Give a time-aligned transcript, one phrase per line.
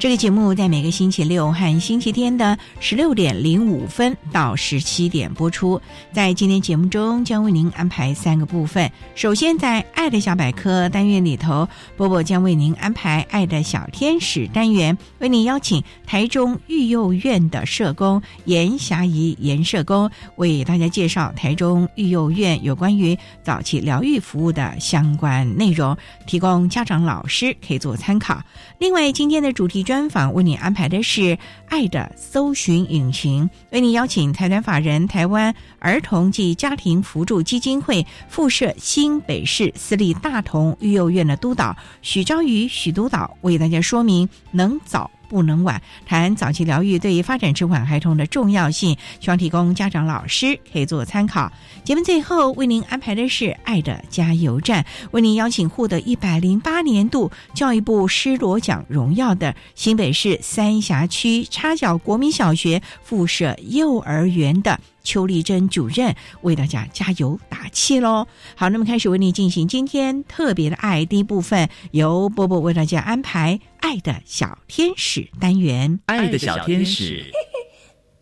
[0.00, 5.78] 这个节目在每个星期六和星期天的十六点零五分到十七点播出。
[6.10, 8.90] 在今天节目中，将为您安排三个部分。
[9.14, 25.94] 首先，在“爱的小百科”单元里头，波波将为您安排“爱的小天使”单元，为您邀请台中育幼院的社工严霞怡严社工为大家介绍台中育幼院有关于早期疗愈服务的相关内容，
[26.26, 28.42] 提供家长、老师可以做参考。
[28.78, 29.84] 另外，今天的主题。
[29.90, 31.20] 专访为你安排的是
[31.66, 45.10] 《爱的搜寻引擎》，为你邀请台湾法人台湾儿童及家庭扶助基金会副设新北市私立大同育幼院的督导许昭瑜许督导为大家说明能早。
[45.30, 51.50] 不能晚，谈早期疗愈对于发展迟缓孩童的重要性，希望提供家长、老师可以做参考。
[51.84, 64.80] 节目最后为您安排的是“爱的加油站”，为您邀请获得一百零八年度教育部施罗奖荣耀的新北市三峡区插脚国民小学附设幼儿园的。
[65.02, 68.26] 邱丽珍主任为大家加油打气喽！
[68.54, 75.98] 好，那么开始为你进行今天特别的爱第一部分，由波波为大家安排《爱的小天使》单元。
[76.06, 77.24] 爱的小天使，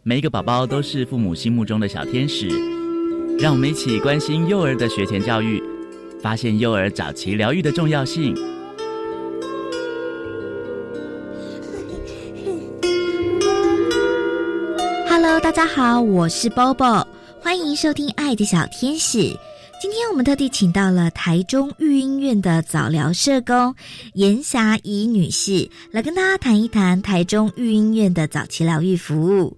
[0.02, 2.48] 每一个宝宝都是父母心目中的小天使。
[3.38, 5.62] 让我们一起关心幼儿的学前教育，
[6.20, 8.34] 发现幼儿早期疗愈的重要性。
[15.08, 17.06] Hello，大家好，我是 Bobo，
[17.40, 19.18] 欢迎收听《爱的小天使》。
[19.80, 23.72] 今天我们特地请到了台中育婴院的早疗社工
[24.14, 29.56] 严霞怡女士，来跟大家谈一谈台中育婴院的早期疗愈服务。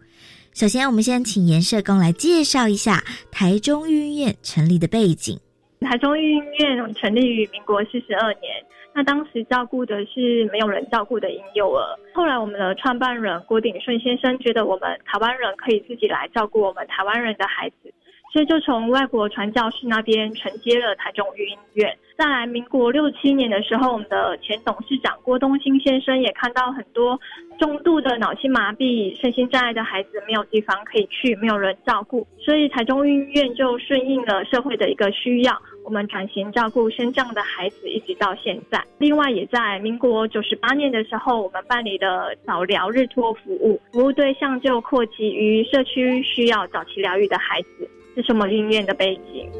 [0.53, 5.41] 首先，我们先请严社工来介绍一下台中育婴院成立的背景。
[5.80, 8.53] 台中育婴院成立于民国四十二年。
[8.92, 11.97] 那当时照顾的是没有人照顾的婴幼儿。
[12.12, 17.90] 后来我们的创办人郭鼎顺先生觉得我们台湾人可以自己来照顾我们台湾人的孩子，
[18.32, 21.96] 所以就从外国传教士那边承接了台中育婴院。
[22.16, 27.18] 再来，民国六七年的时候，我们的前董事长郭东兴先生也看到很多
[27.58, 35.58] 中度的脑性麻痹、身心障碍的孩子没有地方可以去，没有人照顾，所以台中育婴院就顺应了社会的一个需要。
[35.82, 38.84] 我们转型照顾身障的孩子，一直到现在。
[38.98, 47.88] 另外，也在民国九十八年的时候，我们办理的早疗日托服务，服务对象就扩及于社区需要早期疗愈的孩子。
[48.20, 49.50] 这是我们医院的背景。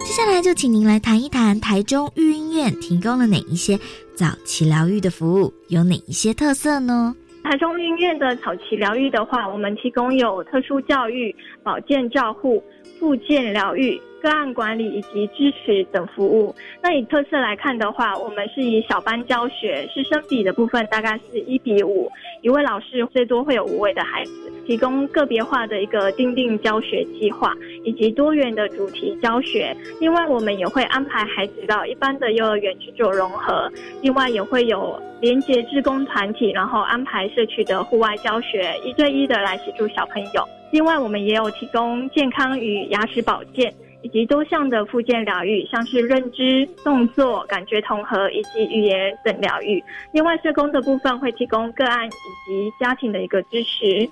[0.00, 3.78] 接下来就请您来谈一谈台中育婴院提供了哪一些
[4.16, 7.14] 早期疗愈的服务，有哪一些特色呢？
[7.44, 11.32] 台中育婴院的早期疗愈的话，我们提供有特殊教育、
[11.62, 12.60] 保健照护、
[12.98, 13.96] 复健疗愈。
[14.22, 16.54] 个案管理以及支持等服务。
[16.82, 22.10] 那以特色来看的话，我们是以小班教学，师生比的部分大概是一比五，
[22.42, 27.54] 一位老师最多会有五位的孩子，提供个别化的一个定定教学计划，
[27.84, 29.76] 以及多元的主题教学。
[30.00, 33.70] 另外，我们也会安排孩子到一般的幼儿园去做融合。
[34.02, 40.44] 另外，也会有连接志工团体，然后安排社区的户外教学，一对一的来协助小朋友。
[40.70, 43.72] 另外，我们也有提供健康与牙齿保健。
[44.02, 49.82] 以及多项的附件疗愈，像是认知、动作、感觉统合以及语言等疗愈。
[50.12, 54.08] 另外，社工的部分会提供个案以及家庭的一个支持。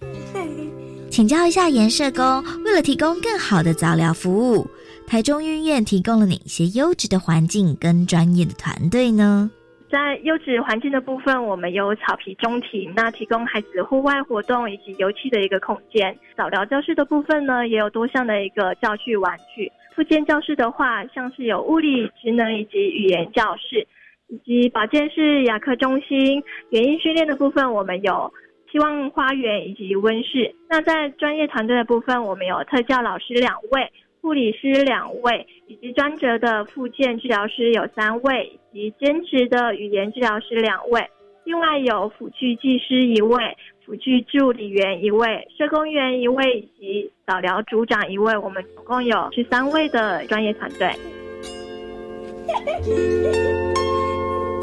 [1.10, 4.66] 请教一下颜社工，为了提供更好的早疗服务，
[5.06, 9.50] 台中医院提供了哪些优质的环境跟专业的团队呢？
[9.90, 16.16] 在优质环境的部分，我们有草皮中庭，那提供孩子户外活动以及游憩的一个空间。
[16.36, 19.70] 早疗教室的部分呢，也有多项的一个教具玩具。
[19.96, 23.84] 附件教室的话，像是有物理、职能以及语言教室，
[24.28, 26.40] 以及保健室、牙科中心。
[26.70, 28.32] 园艺训练的部分，我们有
[28.70, 30.54] 希望花园以及温室。
[30.68, 33.92] 那在专业团队的部分，我们有特教老师两位。
[34.20, 41.02] 护理师两位，以及专职的复健治疗师有三位，以及兼职的语言治疗师两位。
[41.44, 43.38] 另外有辅具技师一位，
[43.84, 48.36] 辅具助理员一位，社工员一位，以及早疗组长一位。
[48.36, 50.92] 我们总共有十三位的专业团队。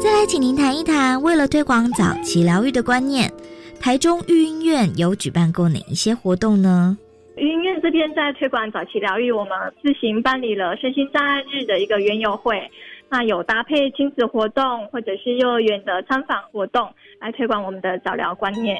[0.00, 3.30] 再来，请您谈一谈，为了推广早期疗愈的观念，
[3.80, 6.96] 台中育婴院有举办过哪一些活动呢？
[7.38, 9.52] 育婴院这边在推广早期疗愈，我们
[9.82, 12.60] 自行办理了身心障碍日的一个园游会，
[13.08, 18.76] 那有搭配亲子活动或者是幼儿园的参访活动，来推广我们的早疗观念。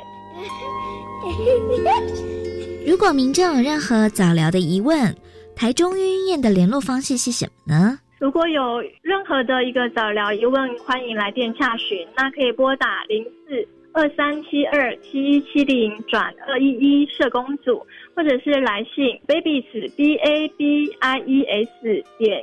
[2.86, 5.14] 如果民众有任何早疗的疑问，
[5.54, 7.98] 台中育婴院的联络方式是什么呢？
[8.18, 13.68] 如果有任何的一个早疗疑问，欢迎来电洽询，那可以拨打零四。
[13.94, 17.84] 二三七二七一七零转二一一社工组，
[18.18, 22.42] 或者是来信 babies b a b i e s 点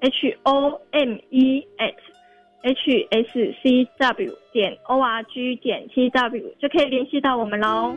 [0.00, 1.94] h o m e at
[2.64, 7.96] h s c w 点 o r g 点 t w 就可以联系到我们喽。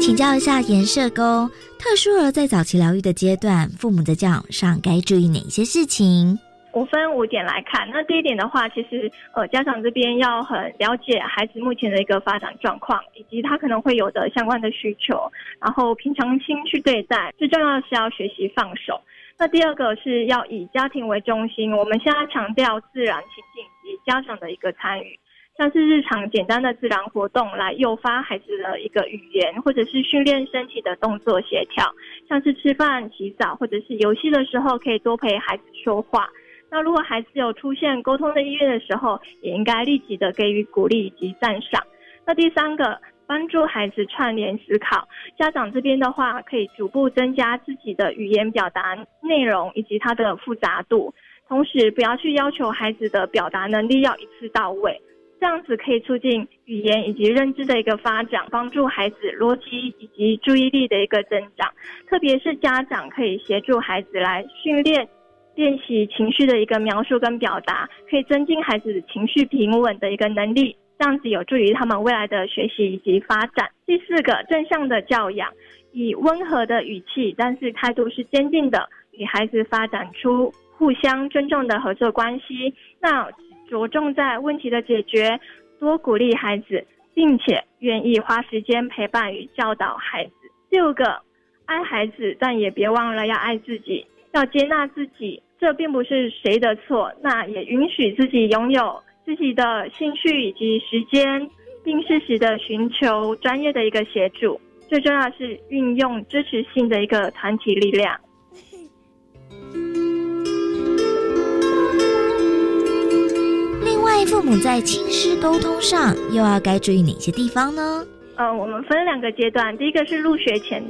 [0.00, 1.48] 请教一下颜社工，
[1.78, 6.40] 特殊儿在早期疗愈的阶段，父母在教养上该注意哪些事情？
[6.72, 15.30] 我分五点来看，那第一点的话，其实呃家长这边要很了解孩子目前的一个发展状况，以及他可能会有的相关的需求，
[15.60, 17.34] 然后平常心去对待。
[17.36, 19.00] 最重要的是要学习放手。
[19.36, 25.18] 那第二个是要以家庭为中心，我们现在强调自然情境及家长的一个参与，
[25.58, 31.84] 像是日常简单的自然活动来诱发孩子的一个语言，或者是训练身体的动作协调，
[32.28, 36.28] 像是吃饭、洗澡或者是游戏的时候，可以多陪孩子说话。
[36.70, 41.82] 那如果孩子有出现沟通的意愿的时候，也应该立即的给予鼓励以及赞赏。
[42.24, 45.08] 那第三个，帮助孩子串联思考，
[45.38, 51.12] 家长这边的话，可以逐步增加自己的语言表达内容以及它的复杂度，
[51.48, 55.00] 同时不要去要求孩子的表达能力要一次到位，
[55.40, 61.68] 这样子可以促进语言以及认知的一个发展，帮助孩子逻辑以及注意力的一个增长。
[62.08, 65.08] 特别是家长可以协助孩子来训练。
[65.54, 73.70] 练习情绪的一个描述跟表达，可以增进孩子情绪平稳的一个能力，这样子有助于他们未来的学习以及发展。
[73.86, 75.52] 第四个，正向的教养，
[75.92, 82.72] 以温和的语气，但是态度是坚定的，与孩子发展出互相尊重的合作关系。
[83.00, 83.28] 那
[83.68, 85.38] 着重在问题的解决，
[85.78, 90.32] 多鼓励孩子，并且愿意花时间陪伴与教导孩子。
[90.70, 91.20] 六个，
[91.66, 95.42] 爱孩子，但也别忘了要爱自己，要接纳自己。
[95.58, 101.50] 这并不是谁的错，那也允许自己拥有自己的兴趣以及时间，
[101.84, 104.58] 并适时的寻求专业的一个协助。
[104.88, 108.18] 最重要是运用支持性的一个团体力量。
[113.84, 118.02] 另外，父母在亲师沟通上又要该注意哪些地方呢？
[118.36, 120.82] 呃，我们分两个阶段，第一个是入学前。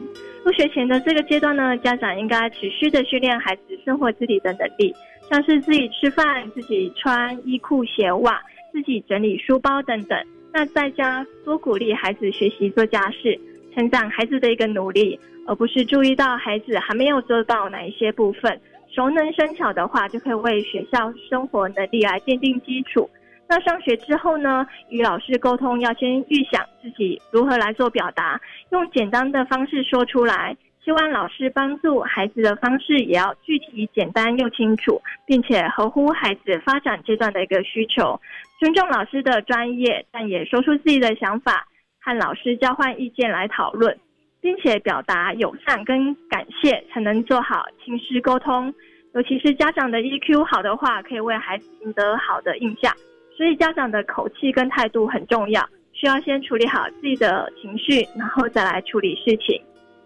[0.42, 4.94] 入学前的这个阶段呢，家长应该持续的训练孩子生活自理的能力，
[5.28, 8.40] 像是自己吃饭、自己穿衣裤鞋袜、
[8.72, 10.18] 自己整理书包等等。
[10.52, 13.38] 那在家多鼓励孩子学习做家事，
[13.74, 23.08] 成长孩子的一个努力，而不是注意到孩子还没有做到哪一些部分，熟能生巧的话，就可以为学校生活能力来奠定基础。
[23.50, 24.64] 那上学之后呢？
[24.90, 28.40] 与老师沟通要先预想自己如何来做表达，
[28.70, 30.56] 用简单的方式说出来。
[30.84, 38.20] 希望老师帮助孩子的方式也要具体、简单又清楚，并且合乎孩子发展阶段的一个需求。
[38.60, 41.66] 尊重老师的专业，但也说出自己的想法，
[42.00, 43.98] 和老师交换意见来讨论，
[44.40, 48.72] 并且表达友善跟感谢，才能做好亲师沟通。
[49.12, 52.94] 尤其是家长的 EQ 好的话，可以为孩子赢得好的印象。
[53.40, 59.58] 所以家长的口气跟态度很重要，需要先处理好自己的情绪，然后再来处理事情。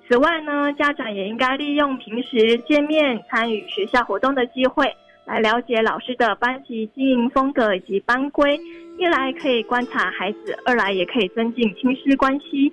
[0.09, 4.87] 此外呢，家长也应该利用平时见面、参与学校活动的机会，
[5.27, 8.57] 来了解老师的班级经营风格以及班规。
[9.01, 12.73] 一来可以观察孩子，二来也可以增进亲师关系。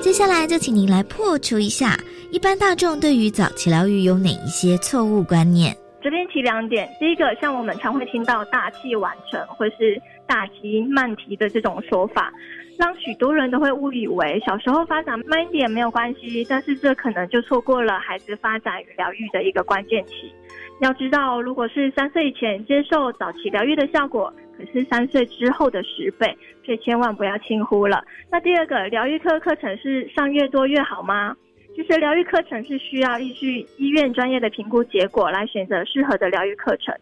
[0.00, 1.98] 接下来就请您来破除一下
[2.30, 5.76] 一般大众对于早期疗愈有哪一些错误观念。
[6.04, 12.30] 这边提两点，第一个，像我们常会听到大器晚成或是大提慢提的这种说法，
[12.78, 20.30] 让许多人都会误以为小时候发展慢一点没有关系，但是这可能就错过了孩子发展与疗愈的一个关键期。
[20.80, 28.04] 要知道，如果是三岁以前接受早期疗愈的效果，可是三岁之后的十倍，所以千万不要轻忽了。
[28.30, 31.34] 那第二个，疗愈课课程是上越多越好吗？
[31.74, 36.94] 其实疗愈课程是需要依据医院专业的评估结果来选择适合的疗愈课程，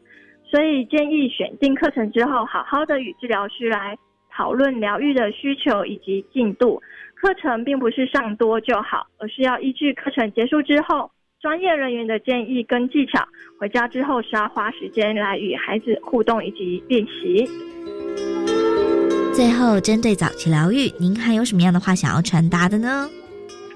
[0.44, 3.96] 所以建议选定课程之后，好好的与治疗师来
[4.30, 6.80] 讨论疗愈的需求以及进度。
[7.14, 11.10] 课程并不是上多就好，而是要依据课程结束之后。
[11.40, 13.26] 专业人员的建议跟技巧，
[13.58, 17.44] 回家之后是要花时间来与孩子互动以及练习。
[19.34, 23.10] 最后，针对早期疗愈，您还有什么样的话想要传达的呢？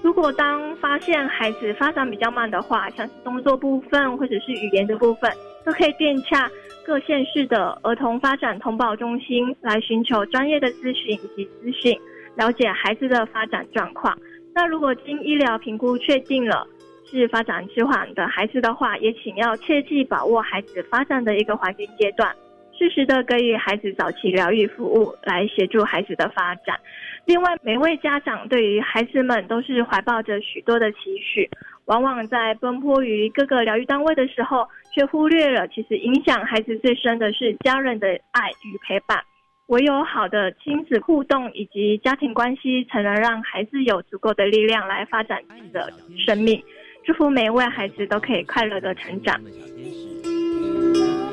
[0.07, 5.29] 如果当发现孩子发展比较慢的话，像是动作部分或者是语言的部分，
[5.65, 6.49] 都可以电洽
[6.85, 11.99] 各县市的儿童发展通报中心来寻求专业的咨询以及资讯，
[12.37, 14.17] 了解孩子的发展状况。
[14.55, 16.65] 那如果经医疗评估确定了，
[17.11, 22.33] 是发展迟缓的孩子的话，也请要切记把握孩子发展的一个黄金阶段，
[22.79, 26.79] 适时的给予孩子早期疗愈服务，来协助孩子的发展。
[27.26, 31.50] 另外，每位家长对于孩子们都是怀抱着许多的期许，
[31.87, 39.18] 往往在奔波于各个疗愈单位的时候，却忽略了其实影响孩子最深的是家人的爱与陪伴。
[39.66, 45.92] 唯有好的亲子互动以及家庭关系，才能让孩子有足够的力量来发展自己的
[46.25, 46.62] 生命。
[47.04, 49.35] 祝福每一位孩子都可以快乐的成长。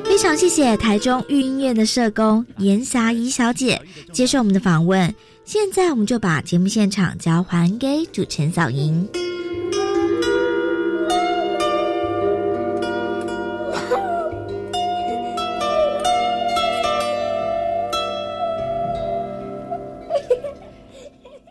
[0.04, 3.80] 非常谢谢台中育婴院的社工严霞怡小姐
[4.12, 5.14] 接受我们的访问。
[5.44, 9.06] 现在我们就把节目现场交还给主持人小莹。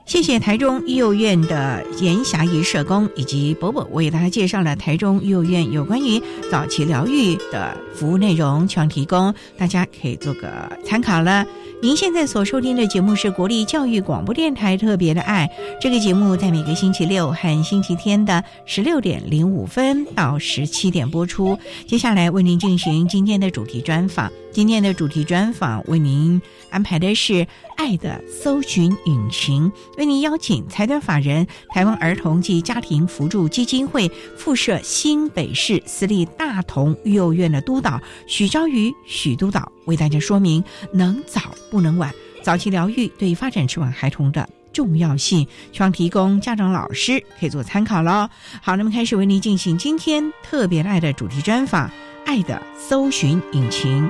[0.05, 6.19] 谢谢台中育幼院的严霞怡社工以及伯伯为大家介绍了台中育幼院有关于
[6.51, 11.45] 早期疗愈的服务内容，希望提供大家可以做个参考了。
[11.83, 21.59] 您现在所收听的节目是国立教育广播电台特别的爱，这个节目在每个星期六和星期天的十六点零五分到十七点播出。
[21.85, 27.45] 接下来为您进行今天的主题专访，今天的主题专访为您安排的是。
[27.75, 40.63] 爱的搜寻引擎为您邀请财团法人台湾儿童及家庭扶助基金会附设新北市私立大同育幼院的督导许昭瑜许督导为大家说明
[40.93, 41.41] 能早
[41.74, 42.13] 不能晚
[42.44, 48.30] 早期疗愈对发展迟缓孩童的重要性，希望提供家长老师可以做参考喽。
[48.62, 51.89] 好，那么开始为您进行今天特别爱的主题专访，
[52.27, 54.08] 爱的搜寻引擎。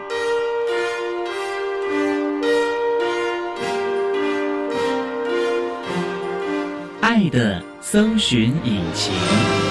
[7.00, 9.63] 爱的搜寻引擎。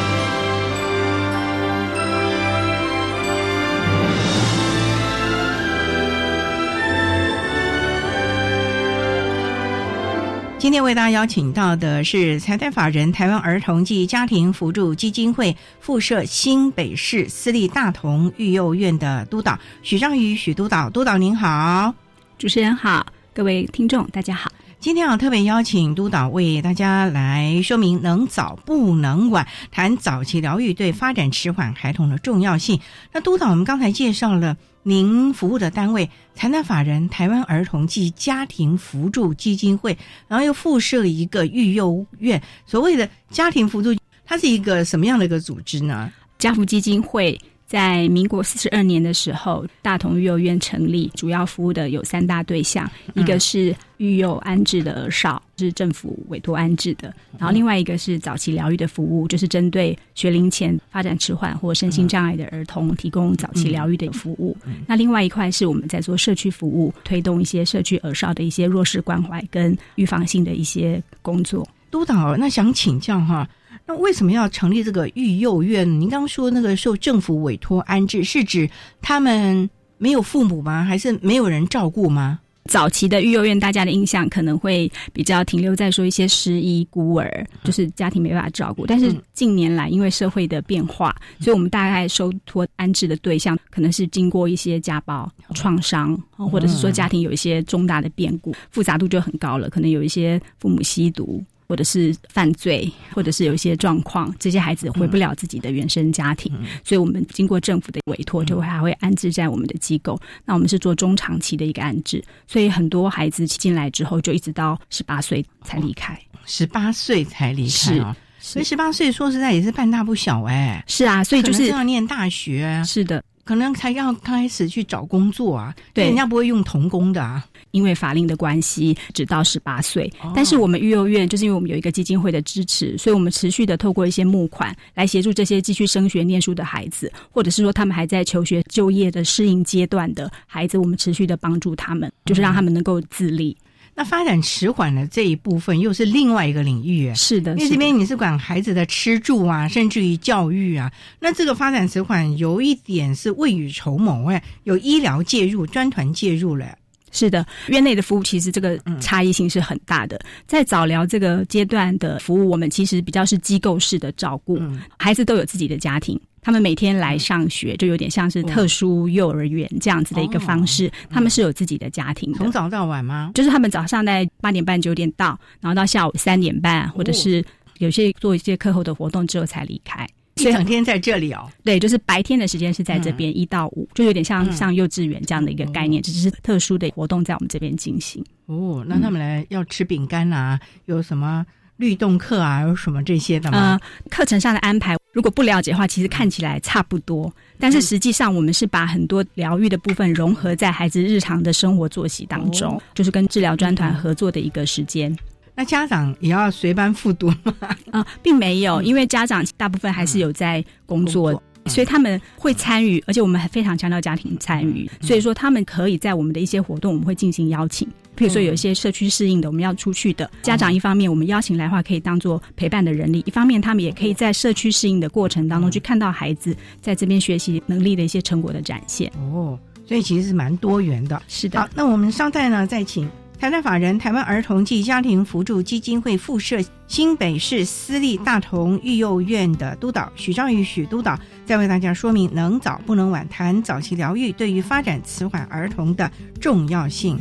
[10.62, 21.92] 今天为大家邀请到的是财团法人台湾儿童及家庭扶助基金会附设新北市私立大同育幼院的督导许章宇许督导，督导您好，
[22.38, 23.04] 主持人好，
[23.34, 24.52] 各位听众大家好。
[24.82, 32.80] 今天啊，特别邀请督导为大家来说明“能早不能晚”，谈早期疗愈对发展迟缓孩童的重要性。
[33.12, 39.96] 那督导，我们刚才介绍了您服务的单位——财团法人台湾儿童及家庭扶助基金会，
[40.26, 42.42] 然后又附设一个育幼院。
[42.66, 46.12] 所谓的家庭扶助，它是一个什么样的一个组织呢？
[46.38, 47.40] 家福基金会。
[47.72, 64.54] 在民国四十二年的时候，大同育幼院成立，主要服务的有三大对象，一个是育幼安置的儿少，是政府委托安置的；然后另外一个是早期疗愈的服务，就是针对学龄前发展迟缓或身心障碍的儿童提供早期疗愈的服务。
[64.86, 71.66] 那另外一块是我们在做社区服务，推动一些社区儿少的一些弱势关怀跟预防性的一些工作。
[71.90, 73.48] 督导，那想请教哈。
[73.86, 75.88] 那为什么要成立这个育幼院？
[76.00, 78.68] 您刚刚说那个受政府委托安置，是指
[79.00, 80.84] 他们没有父母吗？
[80.84, 82.38] 还是没有人照顾吗？
[82.66, 88.86] 早期的育幼院，大家的印象可能会比较停留在说一些失依孤儿，就是家庭没办法照顾。
[88.86, 99.68] 但是近年来，因为社会的变化，所以我们大概收托安置的对象可能是经过一些家暴创伤，或者是说家庭有一些重大的变故，复杂度就很高了。
[99.68, 101.42] 可能有一些父母吸毒。
[101.68, 106.52] 或者是犯罪，或者是有一些状况，这些孩子回不了自己的原生家庭，
[106.84, 110.20] 所以我们经过政府的委托，就会还会安置在我们的机构。
[110.44, 116.18] 那我们是做中长期的一个安置，所以很多孩子进来之后，就一直到十八岁才离开。
[116.44, 118.16] 十八岁才离开啊！
[118.40, 120.82] 所以十八岁说实在也是半大不小哎。
[120.88, 122.82] 是啊，所以就是要念大学。
[122.84, 123.22] 是的。
[123.44, 130.10] 可能才要开始去找工作啊，对，人家不会用童工的啊，因为法令的关系，只到十八岁。
[130.34, 143.56] 但是我们育幼院就是因为我们有一个基金会的支持，所以我们持续的透过一些募款来协助这些继续升学念书的孩子，或者是说他们还在求学就业的适应阶段的孩子，我们持续的帮助他们，就是让他们能够自立。
[143.94, 150.90] 那发展迟缓的这一部分又是另外一个领域，是的，因为这边你是管孩子的吃住啊，甚至于教育啊。
[151.20, 156.66] 那这个发展迟缓有一点是未雨绸缪，哎，有医疗介入、专团介入了。
[157.14, 160.18] 是的，院内的服务其实这个差异性是很大的。
[160.46, 164.58] 在早疗这个阶段的服务，我们其实比较是机构式的照顾，
[164.98, 166.18] 孩子都有自己的家庭。
[166.42, 170.90] 他们每天来上学，就有点像是特殊幼儿园这样子的一个方式。
[171.08, 173.30] 他们是有自己的家庭，从早到晚吗？
[173.32, 177.42] 就是他们早上在八点半九点到，然后到下午三点半，或者是
[177.78, 180.04] 有些做一些课后的活动之后才离开。
[180.36, 181.48] 一整天在这里哦。
[181.62, 188.24] 对，就是白天的时间是在这边一到五，就有点像像幼稚园这样的一个概念，只是特殊的活动在我们这边进行。
[188.46, 190.58] 哦，那他们来要吃饼干啊？
[190.86, 191.46] 有什么？
[191.78, 193.80] 律动课啊，有什么这些的吗？
[194.08, 205.14] 课程上的安排，如果不了解的话，其实看起来差不多，但是实际上我们是把很多疗愈的部分融合在孩子日常的生活作息当中，就是跟治疗专团合作的一个时间。
[205.54, 207.54] 那家长也要随班复读吗？
[207.90, 217.88] 啊，并没有，因为家长大部分还是有在工作，所以他们会参与，而且我们还非常强调家庭参与，所以说他们可以在我们的一些活动，我们会进行邀请。
[218.14, 229.10] 比如说有一些社区适应的，我们要出去的家长，一方面我们邀请来的话，可以当做陪伴的人力；一方面他们也可以在社区适应的过程当中，去看到孩子在这边学习能力的一些成果的展现。
[229.32, 231.22] 哦，所以其实是蛮多元的。
[231.26, 231.58] 是的。
[231.60, 233.08] 好，那我们稍待呢，再请
[233.40, 241.18] 台湾法人台湾儿童及家庭扶助基金会附设新北市私立大同育幼院的督导许章宇许督导，
[241.52, 246.10] 再为大家说明能早不能晚，谈早期疗愈对于发展迟缓儿童的
[246.40, 247.20] 重要性。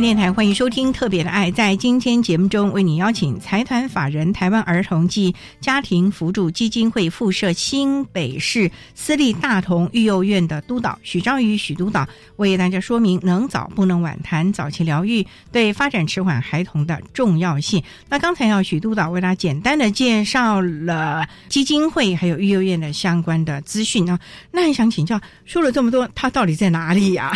[0.00, 1.50] 电台欢迎收听《特别的爱》。
[1.54, 12.06] 在今天节目中，为你邀请财团法人台湾儿童暨家庭扶助基金会附设新北市私立大同育幼院的督导许章宇许督导，
[12.36, 17.82] 为大家说明能早不能晚，谈早期疗愈对发展迟缓孩童的重要性。
[18.10, 24.20] 那刚才要许督导为大家简单的介绍了基金会还有育幼院的相关的资讯啊。
[24.50, 27.32] 那想请教，说了这么多，它到底在哪里呀？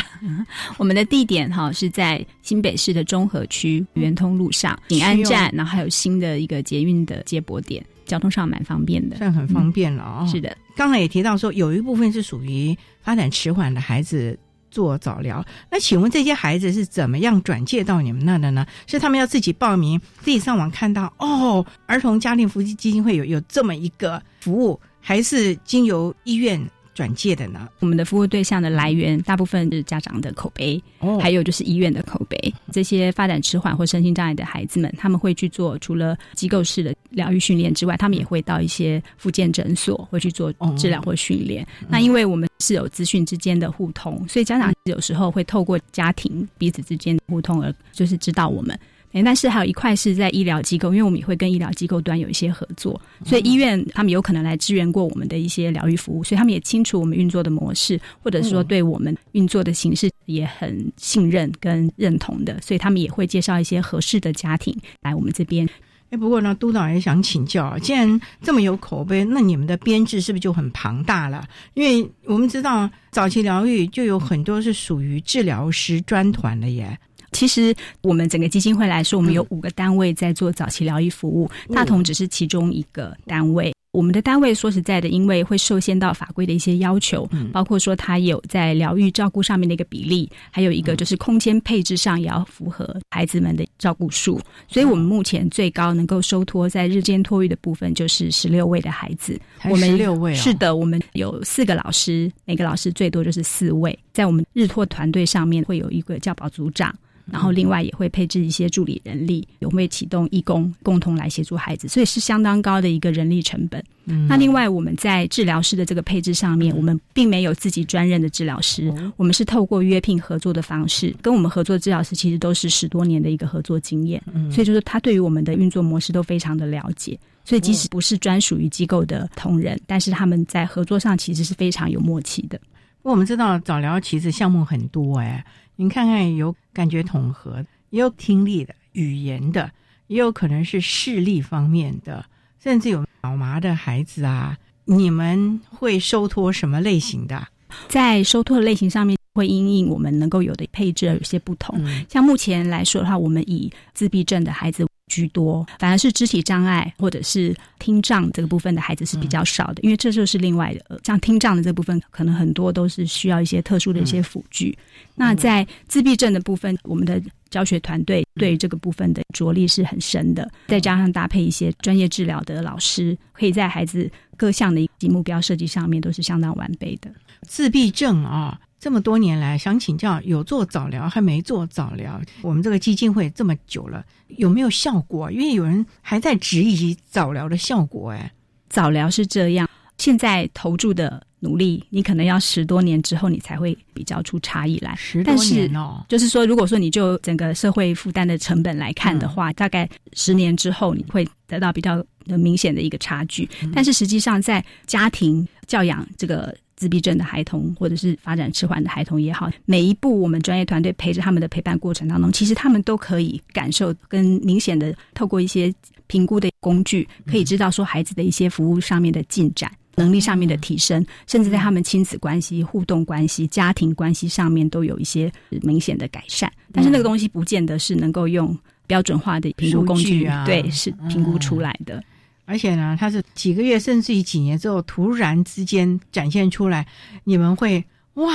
[0.77, 2.23] 我们的地点哈是在。
[2.51, 10.27] 新北市的中和区圆通路上，景安站，然后还有新的一个捷运的接驳点，交通上蛮方便的，算很方便了哦。
[10.27, 14.37] 是的，刚才也提到说，有一部分是属于发展迟缓的孩子
[14.69, 15.47] 做早疗。
[15.71, 18.67] 那请问这些孩子是怎么样转介到你们那的呢？
[18.89, 26.61] 是他们要自己报名，自己上网看到哦，儿童家庭福祉基金会有有这么一个服务，还是经由医院？
[26.95, 27.69] 转介的呢？
[27.81, 32.55] 我们的服务对象的来源大部分是家长的口碑，哦，还有就是医院的口碑。
[32.73, 41.67] 这些发展迟缓或身心障碍的孩子们，他们会去做除了机构式的疗愈训练之外，他们也会到一些复健诊所会去做治疗或训练。
[41.89, 48.79] 那因为我们是有资讯之间的互通，所以家长有时候会透过家庭彼此之间的互通而就是知道我们。
[49.13, 65.69] 但是还有一块是在医疗机构，因为我们也会跟医疗机构端有一些合作，所以医院他们有可能来支援过我们的一些疗愈服务，所以他们也清楚我们运作的模式，或者说对我们运作的形式也很信任跟认同的，所以他们也会介绍一些合适的家庭来我们这边。
[66.11, 71.47] 哎，不过呢，督导也想请教，既然这么有口碑，那你们的编制是不是就很庞大了？
[71.75, 76.99] 因为我们知道早期疗愈就有很多是属于治疗师专团的耶。
[77.33, 83.73] 其实我们整个基金会来说，我们有五个单位在做早期疗愈服务，大同只是其中一个单位。
[83.93, 94.41] 我们的单位说实在的，因为会受限到法规的一些要求，包括说它有在疗愈照顾上面的一个比例，还有一个就是空间配置上也要符合孩子们的照顾数。
[94.69, 99.37] 所以我们目前最高能够收托在日间托育的部分就是十六位的孩子。
[99.69, 103.99] 我们六位是的，我们有四个老师，每个老师最多就是四位。
[104.13, 106.95] 在我们日托团队上面会有一个教保组长。
[107.31, 113.83] 然后另外也会配置一些助理人力，也会启动义工共同来协助孩子，所以是相当高的一个人力成本。
[114.29, 132.61] 那另外我们在治疗师的这个配置上面，我们并没有自己专任的治疗师，我们是透过约聘合作的方式，跟我们合作的治疗师其实都是十多年的一个合作经验，所以就是他对于我们的运作模式都非常的了解，所以即使不是专属于机构的同仁，但是他们在合作上其实是非常有默契的。
[133.03, 135.45] 我们知道早疗其实项目很多哎。
[135.81, 139.71] 您看看，有感觉统合，也有听力的、语言的，
[140.09, 142.23] 也有可能是视力方面的，
[142.63, 144.59] 甚至有脑麻的孩子啊。
[144.85, 147.49] 你们会收托什么类型的？
[147.89, 151.83] 在收托的类型上面，会因应我们能够有的配置而有些不同。
[152.11, 154.87] 像目前来说的话，我们以自闭症的孩子。
[155.11, 161.01] 居多，反而是肢体障碍或者是听障这个部分的孩子是比较少的，因为这就是另外的。
[161.05, 164.79] 像听障的这部分，可能很多都是需要一些特殊的一些辅具。
[165.17, 167.21] 那在自闭症的部分，我们的
[167.51, 177.11] 教学团队对这个部分的着力是很深的，再加上搭配一些专业治疗的老师，可以在孩子各项的及目标设计上面都是相当完备的。
[177.43, 178.59] 自闭症啊。
[178.81, 182.19] 这么多年来，想请教有做早疗还没做早疗？
[182.41, 185.31] 我们这个基金会这么久了，有没有效果？
[185.31, 188.13] 因为有人还在质疑早疗的效果。
[188.13, 188.33] 哎，
[188.71, 194.95] 早疗是这样，现在投注的努力，你可能要十多年之后，你才会比较出差异来。
[194.97, 203.47] 十多年哦，就是说，如果说你就整个社会负担的成本来看的话，大概十年之后，你会得到比较明显的一个差距。
[203.75, 206.57] 但是实际上，在家庭教养这个。
[206.81, 215.71] 自闭症的孩童，或者是发展迟缓的孩童也好，每一步我们专业团队陪着他们的陪伴过程当中，其实他们都可以感受跟明显的透过一些
[216.07, 226.51] 评估的工具，可以知道说孩子的一些服务上面的进展、能力上面的提升，甚至在他们亲子关系、互动关系、家庭关系上面都有一些明显的改善。
[226.73, 232.03] 但是那个东西不见得是能够用标准化的评估工具啊，对，是评估出来的。
[232.51, 236.85] 而且呢，它是几个月甚至于几年之后突然之间展现出来，
[237.23, 237.85] 你们会
[238.15, 238.35] 哇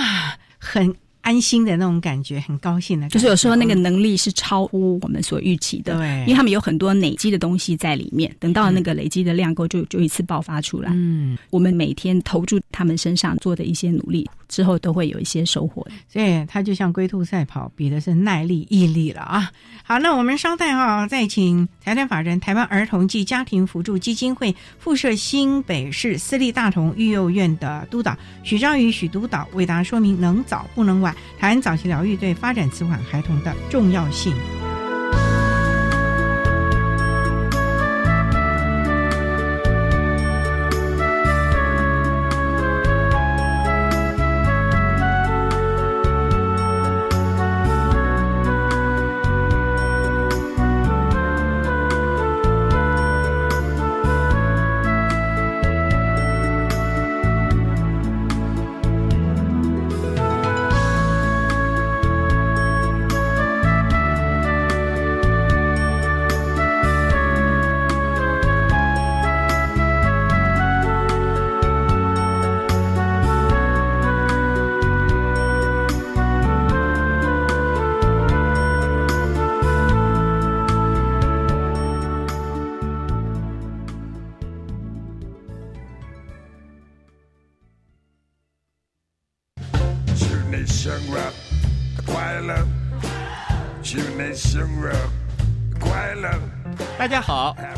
[0.57, 0.95] 很。
[1.25, 10.91] 安心的那种感觉，很高兴的，就是有时候那个能力是超乎我们所预期的，对，因为他们有很多累积的东西在里面，等到那个累积的量够，就就一次爆发出来。
[10.93, 15.83] 嗯，我们每天投注他们身上做的一些努力之后，都会有一些收获。
[16.07, 19.51] 所以，他就像龟兔赛跑，比的是耐力、毅力了啊！
[19.83, 31.14] 好，那我们稍待哈，再请财团法人台湾儿童及家庭辅助基金会附设新北市私立大同育幼院的督导许章宇许督导为大家说明能早不能晚。
[31.39, 34.33] 谈早期疗愈对发展迟缓孩童的重要性。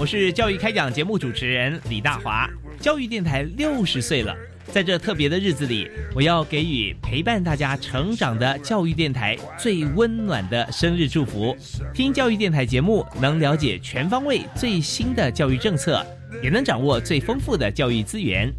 [0.08, 2.50] 是教育开讲节目主持人李大华。
[2.80, 4.34] 教育电台六十岁了，
[4.72, 11.54] 在这特别的日子里，我要给予陪伴大家成长的教育电台最温暖的生日祝福。
[11.94, 16.06] 听教育电台节目，能了解全方位最新的教育政策，
[16.42, 18.50] 也能掌握最丰富的教育资源。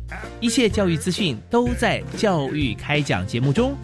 [0.41, 3.75] 一切教育资讯都在教育开讲节目中，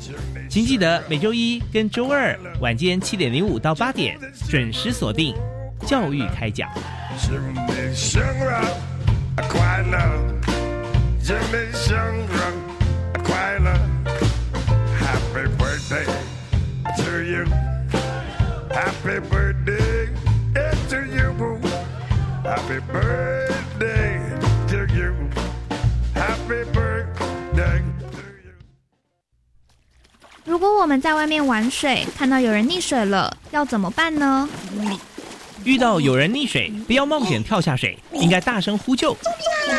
[0.50, 4.18] 请记得每周一跟周二晚间七点零五到八点
[4.50, 5.34] 准时锁定。
[5.86, 6.68] 教育开讲。
[7.16, 8.50] 祝你生日
[9.48, 9.96] 快乐，
[11.22, 11.96] 祝你生
[12.26, 12.34] 日
[13.22, 13.70] 快乐
[15.00, 16.06] ，Happy birthday
[16.96, 20.08] to you，Happy birthday
[20.88, 24.18] to you，Happy birthday
[24.68, 27.78] to you，Happy birthday
[28.10, 28.52] to you。
[30.44, 34.48] 如果我们在外面玩水，看到有人溺水了，要怎么办呢？
[35.64, 39.16] 遇到有人溺水，不要冒险跳下水，应该大声呼救，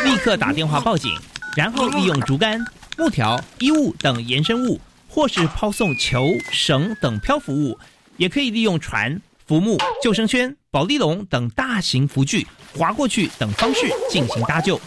[0.03, 1.11] 立刻打电话报警，
[1.55, 2.59] 然后利用竹竿、
[2.97, 7.77] 木条、衣物等延伸物，或是抛送球、绳等漂浮物，
[8.17, 14.81] 也可以利用船、浮木、救生圈、保利龙等大型浮具划过去等方式进行搭救。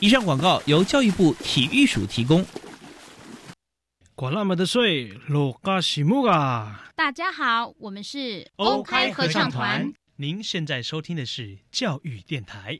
[0.00, 2.44] 以上广告由教育部体育署提供。
[4.16, 6.84] 管那么的水，落嘎西木啊！
[6.94, 9.92] 大家好，我们是欧开合唱团。
[10.14, 12.78] 您现在收听的是教育电台。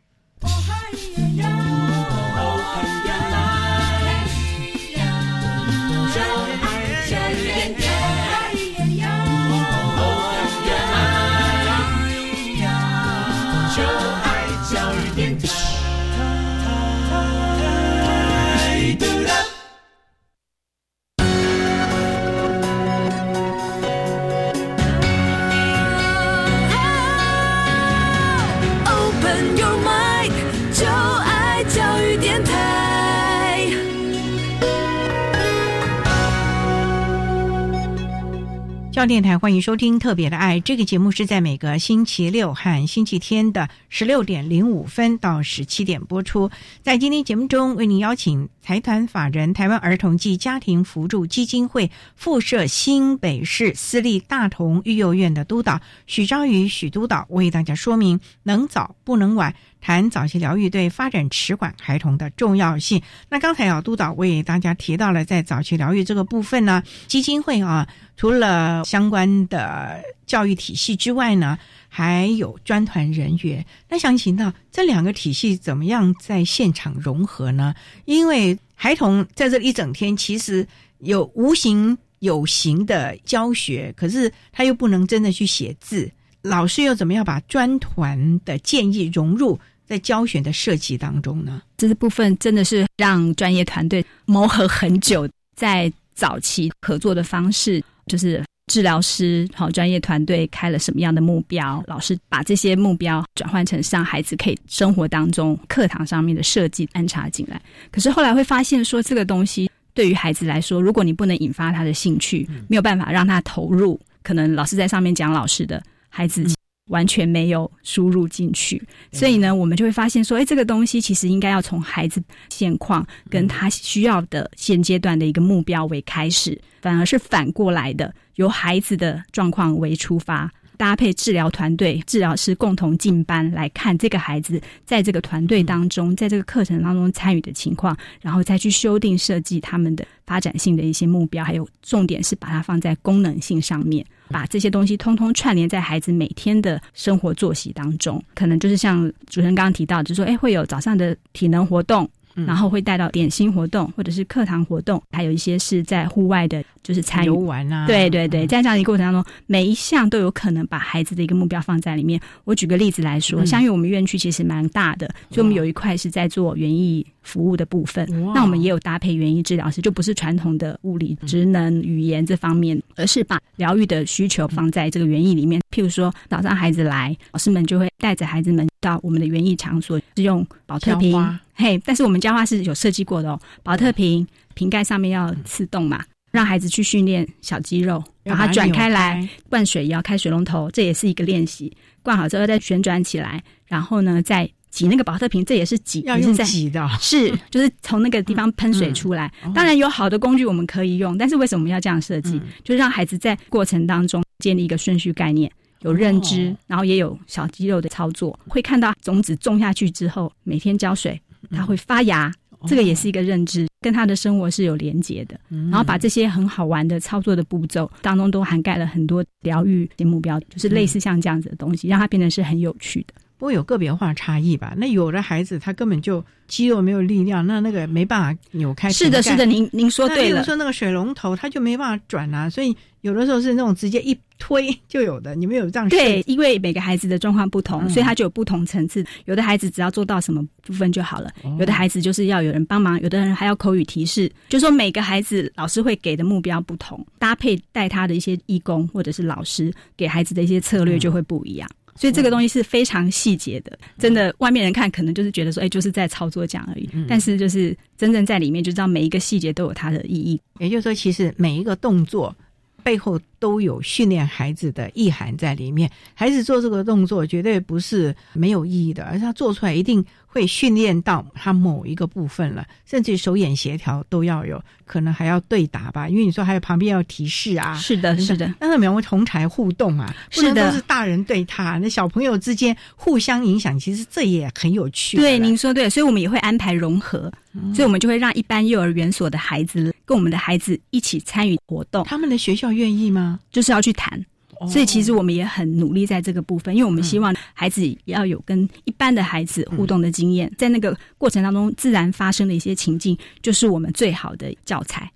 [39.07, 46.51] 电台欢迎收听《特别的爱》这个节目，是在每个星期六和星期天的十六点零五分到十七点播出。
[46.83, 59.55] 在今天节目中，为您邀请财团法人台湾儿童及家庭扶助基金会附设新北市私立大同育幼院的督导许昭宇许督导，为大家说明能早不能晚。
[59.85, 63.03] 谈早期疗愈对发展迟缓孩童的重要性。
[63.29, 71.59] 那刚才啊，督导为大家提到了在早期疗愈这个部分呢，基金会啊，除了相关的教育体系之外呢，
[71.91, 73.63] 还有专团人员。
[73.87, 77.75] 那想请到这两个体系怎么样在现场融合呢？
[78.07, 80.67] 因为孩童在这一整天其实
[81.01, 89.61] 有无形有形的教学，可是他又不能真的去写字，老师又怎么样把专团的建议融入？
[89.87, 95.29] 在教学的设计当中呢，这部分真的是让专业团队磨合很久。
[95.57, 98.43] 在早期合作的方式，就是
[98.73, 107.63] 治疗师好专业团队开了什么样的目标，老师把这些目标转换成让孩子可以生活当中课堂上面的设计安插进来。
[107.93, 116.54] 可是后来会发现说，这个东西对于孩子来说，如果你不能引发他的兴趣，没有办法让他投入，可能老师在上面讲老师的孩子。
[116.87, 130.51] 完全没有输入进去，所以呢，我们就会发现说，哎，这个东西其实应该要从孩子现况跟他需要的现阶段的一个目标为开始，反而是反过来的，由孩子的状况为出发。
[130.77, 148.23] 搭配治疗团队、治疗师共同进班来看这个孩子在这个团队当中，在这个课程当中参与的情况，然后再去修订设计他们的发展性的一些目标，还有重点是把它放在功能性上面，把这些东西通通串联在孩子每天的生活作息当中。
[148.35, 152.09] 可能就是像主持人刚刚提到，就是说，哎，会有早上的体能活动。
[152.35, 157.87] 然后会带到点心活动，或者是课堂活动，还有一些是在户外的，就是参与游玩啊。
[157.87, 162.21] 对对对，在这样一个过程当中，每一项都有可能把孩子的一个目标放在里面。
[162.45, 168.09] 我举个例子来说，像因为我们院区其实蛮大的，所以我们有一块是在做园艺服务的部分。
[168.35, 175.61] 那我们也有搭配园艺治疗师，就不是传统的物理、职能、语言这方面，而是把疗愈的需求放在这个园艺里面。
[175.71, 181.41] 譬如说，早上孩子来，老师们就会带着孩子们到我们的园艺场所，是用保特瓶。
[181.55, 191.75] 嘿，但是我们浇花是有设计过的哦，保特瓶瓶盖上面要刺洞嘛，让孩子去训练小肌肉，把它转开来，灌水也要开水龙头，这也是一个练习。
[192.03, 199.33] 灌好之后再旋转起来，然后呢再挤那个保特瓶，这也是挤，要用挤的，是就是从那个地方喷水出来。
[199.55, 202.39] 当然有好的工具我们可以用，但是为什么要这样设计？
[202.63, 205.51] 就是让孩子在过程当中建立一个顺序概念，
[205.85, 211.21] 有认知，然后也有小肌肉的操作，会看到种子种下去之后，每天浇水，
[211.51, 212.33] 它会发芽。
[212.67, 215.39] 这个也是一个认知，跟他的生活是有连接的。
[215.71, 223.13] 然后把这些很好玩的操作的步骤当中，都涵盖了很多疗愈的目标，就是类似像这样子的东西，让它变得是很有趣的。
[223.45, 224.73] 不过有个别化差异吧。
[224.75, 228.91] 那有的孩子他根本就肌肉没有力量，那那个没办法扭开。
[228.91, 230.37] 是的，是的，您您说对了。
[230.37, 235.35] 比如说那个水龙头，他就没办法转啊，所以有的时候是那种直接一推就有的。
[235.35, 235.87] 你们有这样？
[235.91, 239.05] 对，因为每个孩子的状况不同，所以他就有不同层次。
[239.27, 241.31] 有的孩子只要做到什么部分就好了，
[241.61, 244.33] 有的孩子就是要有人帮忙，有的人还要口语提示。
[244.49, 251.69] 就说每个孩子老师会给的目标不同，搭配带他的一些义工或者是老师给孩子的一些策略就会不一样。
[251.97, 256.89] 所以这个东西是非常细节的，真的，外面人看可能就是觉得说，哎，就是在操作讲而已。
[257.09, 260.41] 但是就是真正在里面，就知道每一个细节都有它的意义。
[260.59, 262.35] 也就是说，其实每一个动作
[262.83, 265.91] 背后都有训练孩子的意涵在里面。
[266.15, 270.03] 孩子做这个动作绝对不是没有意义的，而是他做出来一定。
[270.27, 277.77] 会训练到他某一个部分了，甚至手眼协调都要有，可能还要对答吧，因为你说还有旁边要提示啊。
[277.77, 285.17] 是的，是的，那他们会同台互动啊，是的，都是大人对他，那小朋友之间互相影响，其实这也很有趣。
[285.17, 287.33] 对，您说对，所以我们也会安排融合，
[287.73, 292.03] 所以我们就会让一般幼儿园所的孩子跟我们的孩子一起参与活动。
[292.03, 293.34] 他们的学校愿意吗？
[293.51, 294.25] 就是要去谈。
[294.71, 305.11] 所以其实我们也很努力在这个部分，因为我们希望孩子要有跟一般的孩子互动的经验，在那个过程当中自然发生的一些情境，就是我们最好的教材。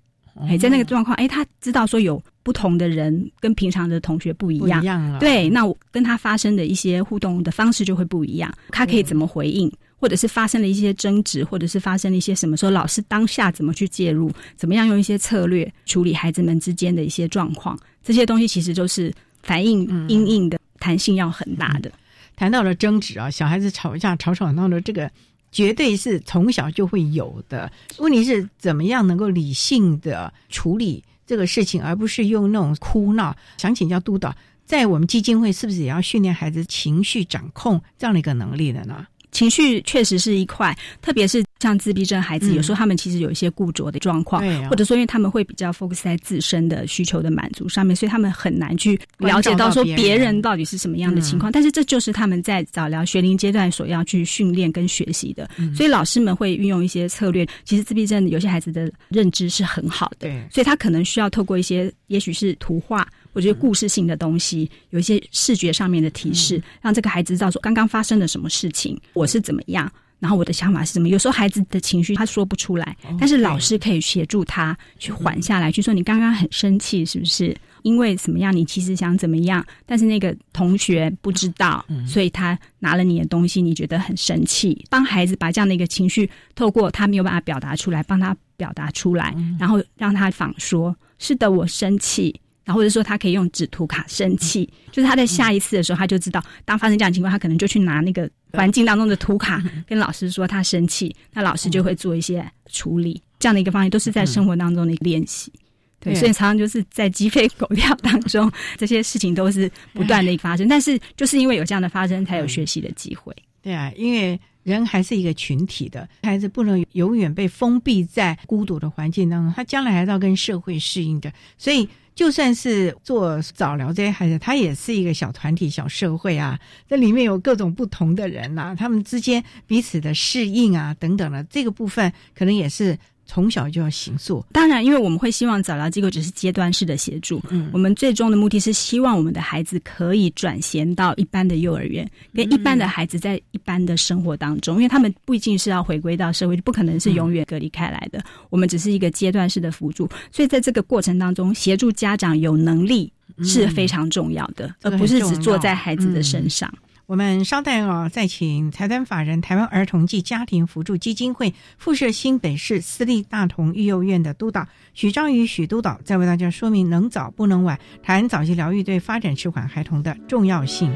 [0.47, 9.69] 哎，在那个状况，哎，他知道说有不同的人跟平常的同学不一样，对，那我跟他发生的一些互动的方式就会不一样，他可以怎么回应，
[9.99, 19.13] 或者是发生了一些争执，或者是发生了一些什么时候，老师当下怎么去介入，怎么样用一些策略处理孩子们之间的一些状况，这些东西其实都是。
[19.41, 21.89] 反应阴影的弹性要很大的。
[22.35, 25.09] 谈到了争执啊，小孩子吵架吵吵闹闹，这个
[25.49, 27.71] 绝对是从小就会有的。
[27.99, 33.33] 问题是怎么样能够理性的处理这个事情，而不是用那种哭闹？
[33.57, 34.35] 想请教督导，
[34.65, 39.07] 在我们基金会是不是也要训练孩子情绪掌控这样的一个能力的呢？
[39.39, 51.49] 情绪确实是一块，特别是像自闭症孩子，有时候他们其实有一些固着的状况，或者说因为他们会比较 focus 在自身的需求的满足上面，所以他们很难去了解到说别人到底是什么样的情况。
[51.49, 55.49] 但是这就是他们在早疗学龄阶段所要去训练跟学习的。
[55.73, 57.47] 所以老师们会运用一些策略。
[57.63, 63.07] 其实自闭症有些孩子的认知是很好的，所以他可能需要透过一些，也许是图画。
[63.39, 71.07] 我觉得故事性的东西，有一些视觉上面的提示，让这个孩子知道说刚刚发生了什么事情，我是怎么样，然后我的想法是什么。
[71.07, 77.55] 有时候孩子的情绪他说不出来，但是老师可以协助他去缓下来，去说你刚刚很生气，是不是？
[77.83, 78.53] 因为怎么样？
[78.53, 79.65] 你其实想怎么样？
[79.85, 84.85] 但是那个同学不知道，所以他拿了你的东西，你觉得很生气。
[84.89, 92.37] 帮孩子把这样的一个情绪，透过他没有办法表达出来，帮他表达出来，然后让他仿说：“是的，我生气。”
[92.69, 103.19] 然后或者说他可以用纸图卡生气，就是他在下一次的时候他就知道，当发生这样的情况，他可能就去拿那个环境当中的图卡跟老师说他生气，那老师就会做一些处理。
[103.39, 105.51] 这样的一个方式都是在生活当中的练习，
[105.99, 110.67] 对，所以常常就是在鸡飞狗跳当中，这些事情都是不断的发生。
[110.67, 113.35] 但是就是因为有这样的发生，才有学习的机会。
[113.63, 121.89] 对啊，因为人还是一个群体的孩子，不能永远被封闭在孤独的环境当中，他将来还是要跟社会适应的，所以。
[122.19, 126.59] 就算是做早疗这些孩子，他也是一个小团体、小社会啊。
[126.85, 132.99] 这里面有各种不同的人呐，他们之间彼此的适应啊，等等的，这个部分可能也是。
[133.31, 137.39] 从小就要行塑，当然，因为我们会希望早疗机构只是阶段式的协助。
[137.51, 148.19] 嗯，我们最终的目的是希望我们的孩子可以转衔到一般的幼儿园，跟一般的孩子在一般的生活当中，因为他们不一定是要回归到社会，不可能是永远隔离开来的。
[148.49, 156.73] 我们只是一个阶段式的辅助，所以在这个过程当中，协助家长有能力是非常重要的，而不是只坐在孩子的身上。
[157.09, 170.93] 我们稍待哦，再请财团法人台湾儿童暨家庭扶助基金会附设新北市私立大同育幼院的督导许章宇许督导，再为大家说明能早不能晚，谈早期疗愈对发展迟缓孩童的重要性。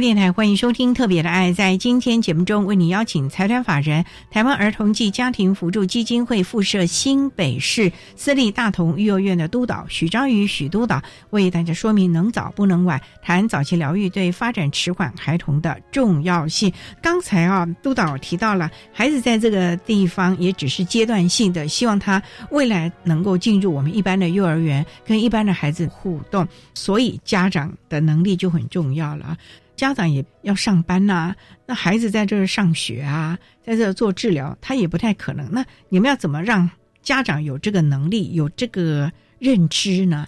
[0.00, 1.50] 电台欢迎收听《特别的爱》。
[1.54, 16.72] 在今天节目中，为你邀请财团法人台湾儿童及家庭辅助基金会附设新北市私立大同育幼院的督导许章宇许督导，为大家说明能早不能晚，谈早期疗愈对发展迟缓孩童的重要性。
[17.02, 29.36] 刚才啊，督导提到了孩子在这个地方也只是阶段性的，希望他未来能够进入我们一般的幼儿园，跟一般的孩子互动，所以家长的能力就很重要了。
[29.80, 35.50] 家长也要上班呐，那孩子在这儿上学啊，在这儿做治疗，他也不太可能。
[35.50, 36.68] 那你们要怎么让
[37.00, 40.26] 家长有这个能力、有这个认知呢？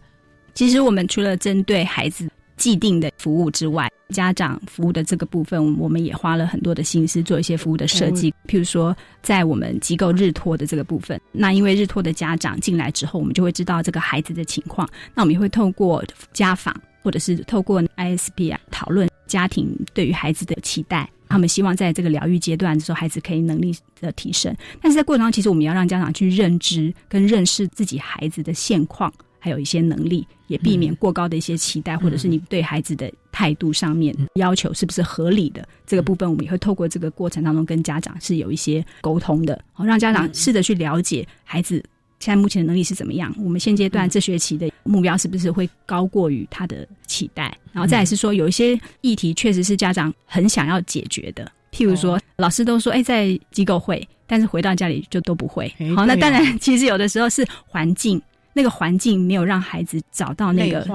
[0.55, 8.33] 其实我们除了针对孩子既定的服务之外，家长服务的这个部分，我们也花了很多的心思做一些服务的设计。
[8.49, 16.75] 譬如说，在我们机构日托的这个部分，那因为日托的家长进来之后，我们就会知道这个孩子的情况，那我们也会透过家访。
[17.03, 24.55] 或者是透过 ISP 啊讨论家庭对于孩子的期待，他们希望在这个疗愈阶段的时候，孩子可以能力的提升。
[24.81, 41.83] 但是在过程中，其实我们要让家长去认知跟认识自己孩子的现况，还有一些能力，也避免过高的一些期待，或者是你对孩子的态度上面要求是不是合理的这个部分，我们也会透过这个过程当中跟家长是有一些沟通的，好让家长试着去了解孩子。
[42.23, 43.35] 现在目前的能力是怎么样？
[43.37, 47.53] 我们现阶段这学期的目标是不是会高过于他的期待？
[47.73, 55.67] 然后再是说，有一些议题确实是家长很想要解决的，譬如说，老师都说，哎，在机构会，但是回到家里就都不会。
[55.97, 60.87] 好，那当然， 其实有的时候是环境，那个环境没有让孩子找到那个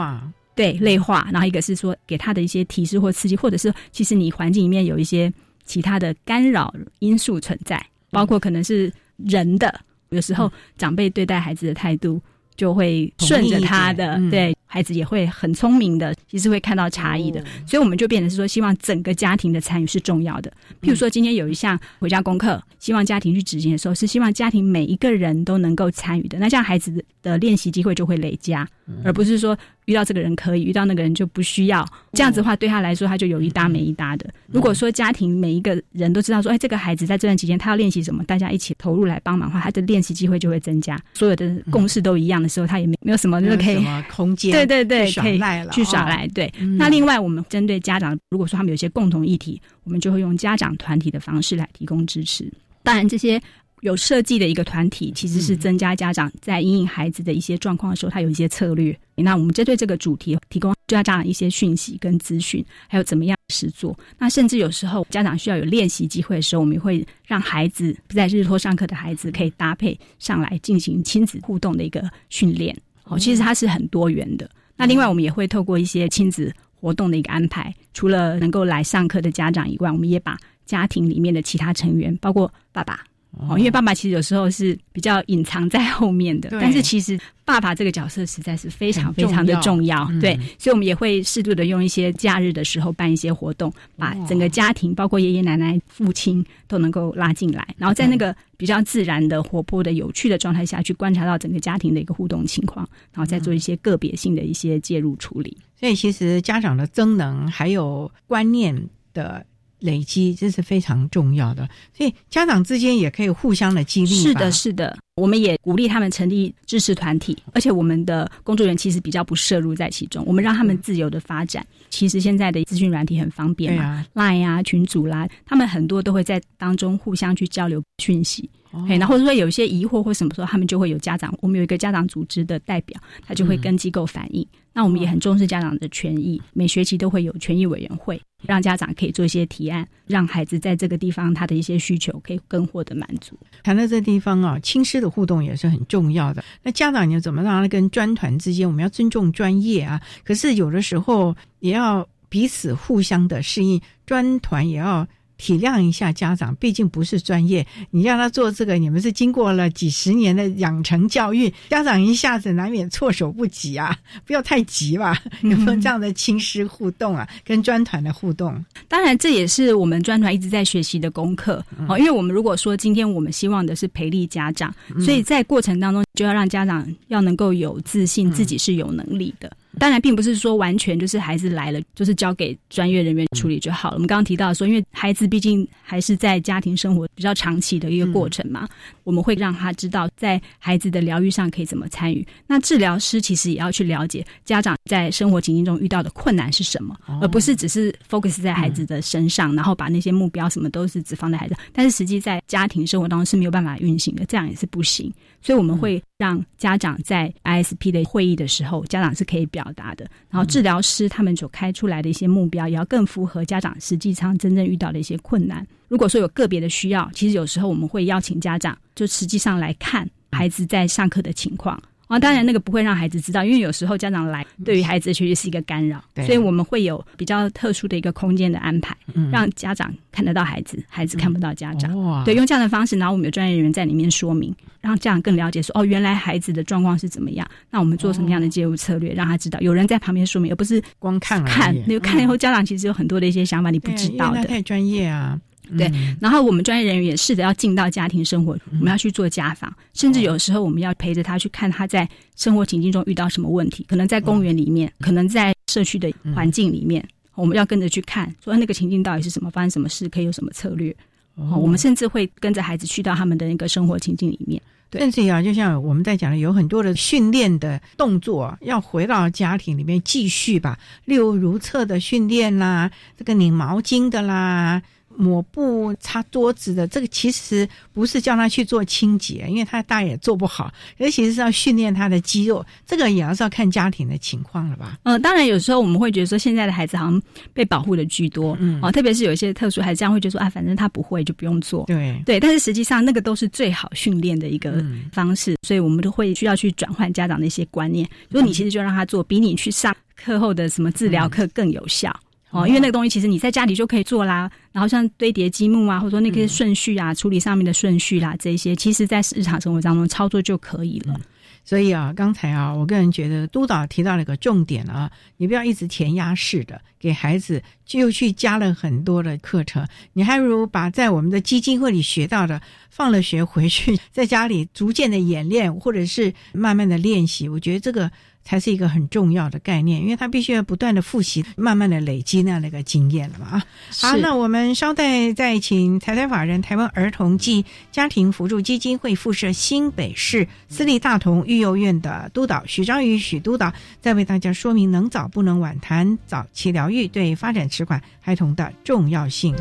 [0.56, 1.28] 对类化。
[1.30, 5.30] 然后一个是说，给他的一些提示或刺激，或者是其实你环境里面有一些
[5.66, 9.82] 其他的干扰因素存在，包括可能是人的。
[10.10, 12.22] 有时候长辈对待孩子的态度
[12.56, 20.52] 就会顺着他的，对孩子也会很聪明的，其实会看到差异的，所以我们就变成是说，希望整个家庭的参与是重要的。
[20.82, 28.68] 譬如说，今天有一项回家功课，希望家庭去执行的时候，是希望家庭每一个人都能够参与的，那这样孩子的练习机会就会累加，
[29.04, 29.58] 而不是说。
[29.88, 31.86] 遇到这个人可以，遇到那个人就不需要。
[32.12, 34.30] 这样子的话，对他来说，他就有一搭没一搭的。
[34.48, 41.02] 如果说家庭每一个人都知道说，哎，这个孩子在这段期间他要练习什么，大家一起投入来帮忙的话，他的练习机会就会增加。
[41.14, 46.28] 所有的共识都一样的时候，他也没没有什么那个可以空间，对对对，可以了，去耍赖。
[46.30, 46.52] 对。
[46.78, 52.52] 那另外，我们针对家长，如果说他们有一些共同议题，我们就会用家长团体的方式来提供支持。
[52.84, 53.42] 当然，这些。
[53.82, 58.98] 有设计的一个团体，其实是增加家长在引领孩子的一些状况的时候，他有一些策略。
[59.16, 63.98] 那我们针对这个主题，提供家长一些讯息跟资讯，还有怎么样实做。
[64.18, 72.76] 那甚至有时候家长需要有练习机会的时候，我们会让孩子不在日托上课的孩子可以搭配上来进行亲子互动的一个训练。
[73.04, 74.50] 哦，其实它是很多元的。
[74.76, 83.04] 那另外，我们也会透过一些亲子活动的一个安排，除了能够来上课的家长以外，我们也把家庭里面的其他成员，包括爸爸。
[83.32, 105.56] 哦，因为爸爸其实有时候是比较隐藏在后面的，但是其实爸爸这个角色实在是非常非常的重要，对，所以我们也会适度的用一些假日的时候办一些活动，把整个家庭，包括爷爷奶奶、父亲都能够拉进来，然后在那个比较自然的、活泼的、有趣的状态下去观察到整个家庭的一个互动情况，然后再做一些个别性的一些介入处理。
[105.80, 109.46] 所以，其实家长的增能还有观念的。
[109.80, 114.16] 累积这是非常重要的，所以家长之间也可以互相的激励。
[114.16, 121.66] 是的，是的，我们也鼓励他们成立支持团体，而且我们的工作人员其实比较不涉入在其中，我们让他们自由的发展。
[121.90, 128.50] 其实现在的资讯软体很方便嘛，Line 啊、群组啦，他们很多都会在当中互相去交流讯息。
[128.88, 134.46] 哎，然后说有一些疑惑或什么时候，他们就会有家长，我们有一个家长组织的代表，他就会跟机构反映。
[134.74, 143.36] 那我们也很重视家长的权益，每学期都会有权益委员会，让家长可以做一些提案，让孩子在这个地方他的一些需求可以更获得满足。
[143.64, 146.44] 谈到这地方啊，亲师的互动也是很重要的。
[146.62, 155.08] 那家长你要怎么让他跟专团之间，我们要尊重专业啊，可是有的时候也要彼此互相的适应，专团也要。
[155.38, 163.98] 体谅一下家长，毕竟不是专业，你让他做这个，你们是经过了几十年的养成教育，家长一下子难免措手不及啊！
[164.26, 167.28] 不要太急吧， 有没有这样的亲师互动啊？
[167.44, 171.98] 跟专团的互动，当然这也是我们专团一直在学习的功课哦。
[171.98, 179.52] 因为我们如果说今天我们希望的是培力家长，所以在过程当中就要让家长要能够有自信，自己是有能力的。
[179.80, 183.96] 当然，并不是说完全就是孩子来了，就是交给专业人员处理就好了。
[183.96, 188.68] 我们刚刚提到说，因为孩子毕竟还是在家庭生活比较长期的一个过程嘛，
[189.04, 192.26] 我们会让他知道在孩子的疗愈上可以怎么参与。
[192.48, 205.12] 那治疗师其实也要去了解家长在生活情境中遇到的困难是什么，而不是只是 focus 在孩子的身上，然后把那些目标什么都是只放在孩子，但是实际在家庭生活当中是没有办法运行的，这样也是不行。
[205.42, 215.66] 所以我们会让家长在 ISP 的会议的时候，家长是可以表达的，然后治疗师他们所开出来的一些目标，也要更符合家长实际上真正遇到的一些困难。
[215.88, 221.80] 如果说有个别的需要，其实有时候我们会邀请家长，就实际上来看孩子在上课的情况。
[222.08, 228.96] 啊，当然那个不会让孩子知道，因为有时候家长来对于孩子确实是一个干扰，所以我们会有比较特殊的一个空间的安排，
[229.32, 232.24] 让家长看得到孩子，孩子看不到家长。
[232.24, 241.76] 对，用这样的方式，然后我们有专业人员在里面说明，让家长更了解说，哦，原来孩子的状况是怎么样，那我们做什么样的介入策略，让他知道有人在旁边说明，而不是光看看。
[241.86, 244.44] 你看以后，家长其实有很多的一些想法，你不知道的。
[244.46, 245.40] 太专业啊。
[245.78, 257.04] 对，然后我们专业人员也试着要进到家庭生活，我们要去做家访，甚至有时候我们要陪着他去看他在生活情境中遇到什么问题，可能在公园里面，可能在社区的环境里面，
[257.36, 260.96] 我们要跟着去看，说那个情境到底是什么，发生什么事，可以有什么策略。
[261.36, 264.62] 我们甚至会跟着孩子去到他们的那个生活情境里面。
[264.94, 274.82] 甚至啊，就像我们在讲的，有很多的训练的动作要回到家庭里面继续吧，例如如厕的训练啦，这个拧毛巾的啦。
[275.18, 285.00] 抹布、擦桌子的这个，其实不是叫他去做清洁，因为他大也做不好，尤其是要训练他的肌肉，这个也要是要看家庭的情况了吧？
[285.04, 287.22] 嗯，当然有时候我们会觉得说，现在的孩子好像
[287.54, 302.16] 被保护的居多，嗯，哦，特别是有一些特殊孩子，这样会觉得说啊，反正他不会就不用做，对对，但是实际上那个都是最好训练的一个方式，所以我们都会需要去转换家长的一些观念，如果你其实就让他做，比你去上课后的什么治疗课更有效。
[302.50, 311.20] 哦，因为那个东西其实你在家里就可以做啦，然后像堆叠积木啊，或者说那些顺序啊，处理上面的顺序啦，这些其实在日常生活当中操作就可以了。
[311.66, 327.50] 所以啊，刚才啊，我个人觉得督导提到了一个重点啊，你不要一直填鸭式的给孩子，就去加了很多的课程，你还不如把在我们的基金会里学到的放了学回去， 在家里逐渐的演练，或者是慢慢的练习。
[327.50, 328.10] 我觉得这个。
[328.48, 333.66] 才是一个很重要的概念，因为他必须要不断的复习，慢慢的累积那样的一个经验了嘛啊。
[334.00, 349.54] 好，那我们稍待再请财团法人台湾儿童暨家庭辅助基金会附设新北市私立大同育幼院的督导许章宇许督导，再为大家说明能早不能晚谈早期疗愈对发展迟缓孩童的重要性。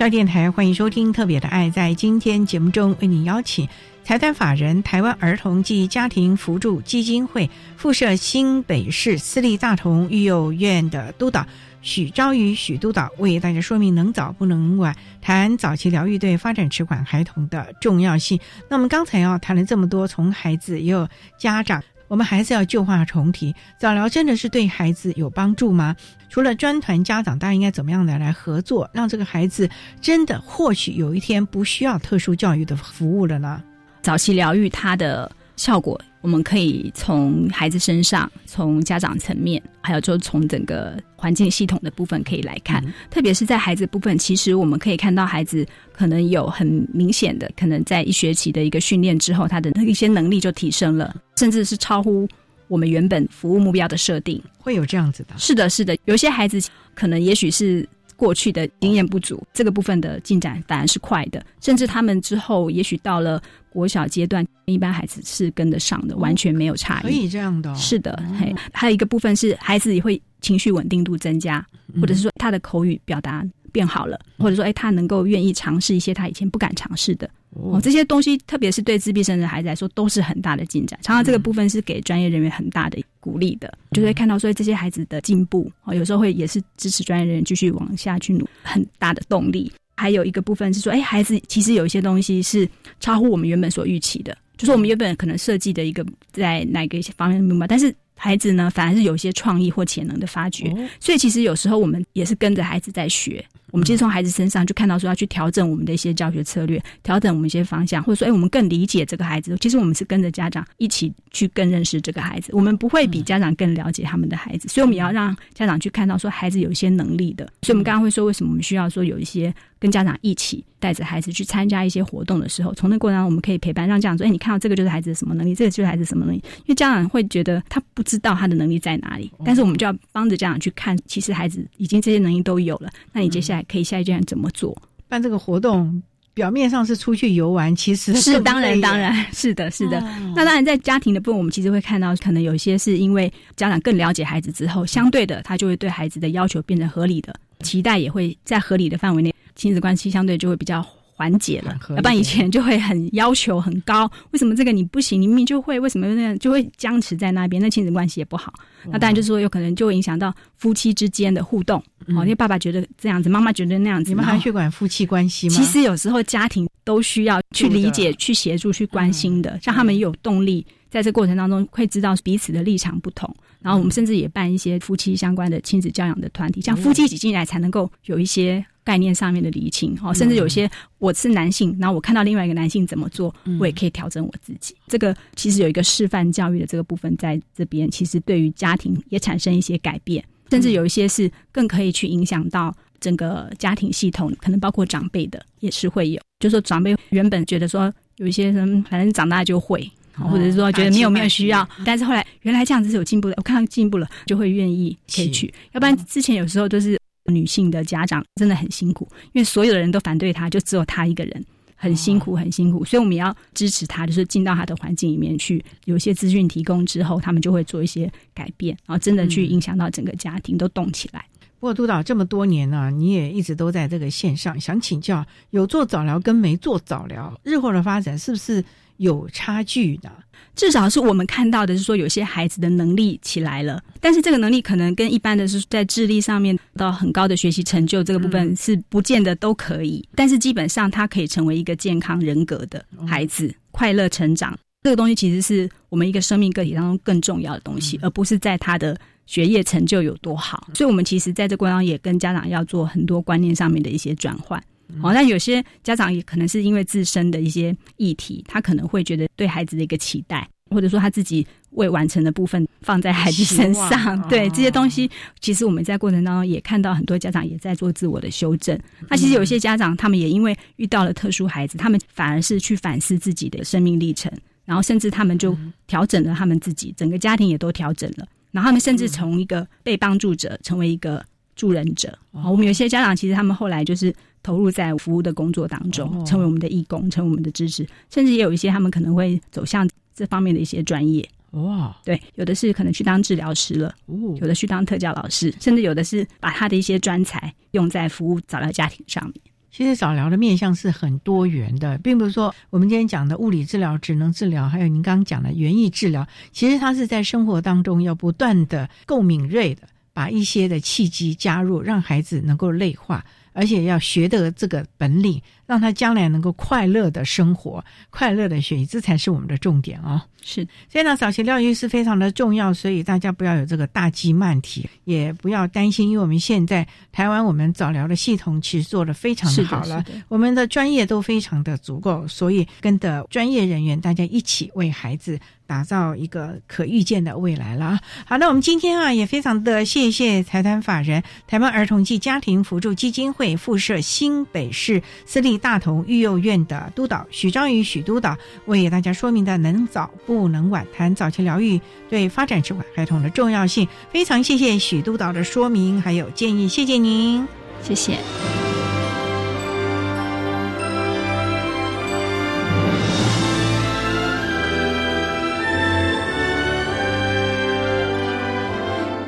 [0.00, 1.68] 教电台欢迎收听《特别的爱》。
[1.70, 3.68] 在今天节目中，为您邀请
[4.02, 11.46] 财团法人台湾儿童及家庭扶助基金会附设新北市私立大同育幼院的督导
[11.82, 18.40] 许昭宇许督导，为大家说明能早不能晚，谈早期疗愈对发展迟缓孩童的重要性。
[18.70, 21.06] 那我们刚才要谈了这么多，从孩子也有
[21.38, 21.82] 家长。
[22.10, 25.94] 我们还是要旧话重提，早疗真的是对孩子有帮助吗？
[26.28, 33.62] 除了专团家长，大家应该怎么样的来合作，让这个孩子真的或许有一天不需要特殊教育的服务了呢？
[34.02, 35.30] 早期疗愈他的
[35.60, 36.00] 效果。
[36.22, 42.82] 我们可以从孩子身上，从家长层面，还有就从整个环境系统的部分可以来看。
[43.10, 52.26] 特别是在孩子部分，其实我们可以看到孩子可能有很明显的，可能在一学期的一个训练之后，他的那一些能力就提升了，甚至是超乎
[52.68, 54.42] 我们原本服务目标的设定。
[54.58, 55.34] 会有这样子的？
[55.36, 56.58] 是的，是的，有些孩子
[56.94, 57.86] 可能也许是。
[58.20, 67.04] 过去的经验不足，这个部分的进展反而是快的，甚至他们之后也许到了国小阶段，一般孩子是跟得上的，完全没有差异。
[67.04, 68.22] 可以这样的，是的。
[68.38, 71.66] 嘿，还有一个部分是孩子也会情绪稳定度增加，
[71.98, 73.42] 或者是说他的口语表达
[73.72, 77.30] 变好了，或者说哎他能够愿意尝试一些他以前不敢尝试的。
[77.50, 80.98] 哦，这些东西特别是对自闭症的孩子来说都是很大的进展。
[81.02, 85.70] 常常这个部分是给专业人员很大的鼓励的，就会看到说这些孩子的进步。
[85.84, 89.70] 哦，有时候会也是支持专业人员继续往下去努很大的动力。
[89.96, 92.66] 还有一个部分是说，哎，孩子其实有一些东西是
[93.00, 100.72] 超乎我们原本所预期的，就是我们原本可能设计的一个在哪个方面的目标，但是孩子呢反而是有一些创意或潜能的发掘。
[101.00, 103.44] 所以其实有时候我们也是跟着孩子在学。
[103.72, 109.56] 我们其实从孩子身上就看到说要去调整我们的一些教学策略，调整我们一些方向，或者说，哎，我们更理解这个孩子。
[109.60, 117.44] 其实我们是跟着家长一起去更认识这个孩子，我们不会比家长更了解他们的孩子，所以我们也要让家长去看到说孩子有一些能力的。
[117.62, 119.52] 所以我们刚刚会说，为什么我们需要说有一些。
[119.80, 132.90] 跟家长一起带着孩子去参加一些活动的时候，从那过程当中我们可以陪伴，让家长说：“哎，你看到这个就是孩子的什么能力，这个就是孩子什么能力。”因为家长会觉得他不知道他的能力在哪里，但是我们就要帮着家长去看，其实孩子已经这些能力都有了。
[133.10, 134.76] 那你接下来可以下一阶段怎么做？
[135.08, 136.02] 办这个活动，
[136.32, 140.00] 表面上是出去游玩，其实是当然当然是的，是的。
[140.36, 149.34] 那当然在家庭的部分，我们其实会看到，可能有一些是因为家长更了解孩子之后，相对的他就会对孩子的要求变成合理的，期待也会在合理的范围内。
[149.56, 150.80] 亲子关系相对就会比较
[151.20, 154.10] 缓解了，要不然以前就会很要求很高。
[154.30, 155.20] 为什么这个你不行？
[155.20, 157.60] 你明明就会，为什么那样就会僵持在那边？
[157.60, 158.54] 那亲子关系也不好。
[158.86, 161.78] 那当然就是说，有可能就会影响到夫妻之间的互动。
[162.16, 165.54] 哦，因为爸爸觉得这样子，妈妈觉得那样子，你们还去管夫妻关系吗？
[165.54, 173.30] 其实有时候家庭都需要去理解、去协助、去关心的，让他们有动力，在这过程当中会知道彼此的立场不同。
[173.60, 178.64] 然后我们甚至也办一些夫妻相关的亲子教养的团体，像夫妻一起进来才能够有一些。
[178.90, 180.68] 概念上面的厘清，哦，甚至有些
[180.98, 184.74] 我是男性，然后我看到另外一个男性怎么做，我也可以调整我自己。
[184.88, 196.20] 这个其实有一个示范教育的这个部分在这边，其实对于家庭也产生一些改变，甚至有一些是更可以去影响到整个家庭系统，可能包括长辈的也是会有。
[196.40, 206.99] 就说长辈原本觉得说有一些人反正长大就会，或者是说觉得没有没有需要，但是后来原来这样子是有进步的，我看到进步了就会愿意可以去，要不然之前有时候都是。
[207.30, 211.44] 女性的家长真的很辛苦，因为所有的人都反对她，就只有她一个人
[211.76, 212.84] 很辛苦，很辛苦。
[212.84, 221.24] 所以我们也要支持他，就是进到他的环境里面去，有一些资讯提供之后，他们就会做一些改变，然后真的去影响到整个家庭都动起来。
[221.58, 228.64] 不过督导这么多年呢，你也一直都在这个线上，想请教，有做早疗跟没做早疗，日后的发展是不是
[228.96, 230.10] 有差距的？
[230.54, 244.58] 至少是我们看到的是说，有些孩子的能力起来了，但是这个能力可能跟一般的是在智力上面到很高的学习成就这个部分是不见得都可以，但是基本上他可以成为一个健康人格的孩子，快乐成长。
[244.82, 250.68] 这个东西其实是我们一个生命个体当中更重要的东西，而不是在他的学业成就有多好。
[250.74, 254.62] 所以，我们其实在这过程中也跟家长要做很多观念上面的一些转换。
[255.02, 264.20] 哦，但有些家长也可能是因为自身的一些议题，他可能会觉得对孩子的一个期待，或者说他自己未完成的部分放在孩子身上。
[264.28, 265.10] 对这些东西，
[265.40, 268.78] 其实我们在过程当中也看到很多家长也在做自我的修正。
[269.08, 274.30] 那其实有些家长，他们也因为遇到了特殊孩子，他们反而是去反思自己的生命历程，
[274.64, 278.26] 然后甚至他们就调整了他们自己，整个家庭也都调整了。
[278.50, 281.24] 然后他们甚至从一个被帮助者成为一个
[281.54, 282.18] 助人者。
[282.32, 284.12] 我们有些家长其实他们后来就是。
[284.42, 291.28] 投入在服务的工作当中，成为我们的义工，成为我们的支持，甚至也有一些他们可能会走向这方面的一些专业。
[291.52, 293.92] 哇，对，有的是可能去当治疗师了，
[294.40, 299.34] 有的去当特教老师，甚至有的是把他的一些专才用在服务早疗家庭上面。
[299.72, 309.82] 其实早疗的面向是很多元的，并不是说我们今天讲的物理治疗、职能治疗，还有您刚刚讲的园艺治疗，其实它是在生活当中要不断的够敏锐的，
[310.12, 313.24] 把一些的契机加入，让孩子能够内化。
[313.52, 320.20] 而且要学得这个本领，让他将来能够快乐的生活、快乐的学习，这才是我们的重点哦。
[320.42, 335.38] 是，所以呢，早期教育是非常的重要，所以大家不要有这个大计慢题，也不要担心，因为我们现在台湾我们早疗的系统其实做的非常的好了，我们的专业都非常的足够，所以跟着专业人员大家一起为孩子。
[335.70, 338.00] 打造一个可预见的未来了。
[338.26, 353.86] 好，那我们今天啊，也非常的谢谢财团法人台湾儿童及家庭辅助基金会附设新北市私立大同育幼院的督导许章宇许督导为大家说明的能早不能晚，谈早期疗愈对发展迟缓孩童的重要性。
[354.10, 357.46] 非常谢谢许督导的说明还有建议，谢谢您，
[357.80, 358.18] 谢谢。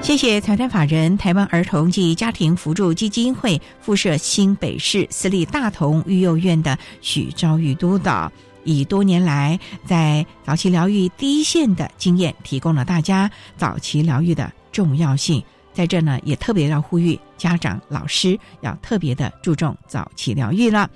[0.03, 8.31] 谢谢财团法人台湾儿童及家庭扶助基金会附设新北市私立大同育幼院的许昭玉督导，
[8.65, 15.41] 以多年来在早期疗愈第一线的经验，提供了大家早期疗愈的重要性。
[15.73, 20.91] 在这呢，也特别要呼吁家长、老师要特别的注重早期疗愈了。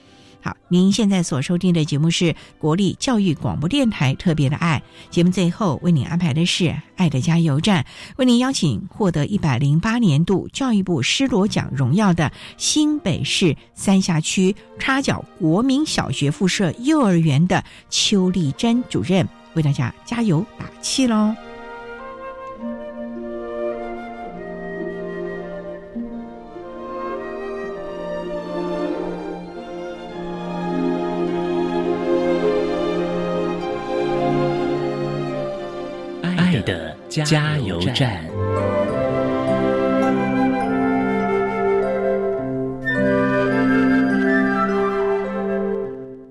[0.47, 4.80] 好，您现在所收听的节目是国立教育广播电台特别的爱
[5.11, 7.84] 节目，最后为您安排的是爱的加油站，
[8.16, 21.34] 为您邀请获得一百零八年度教育部施罗奖荣耀的新北市三峡区插角国民小学附设幼儿园的邱丽珍主任，为大家加油打气喽。
[37.24, 38.22] 加油站。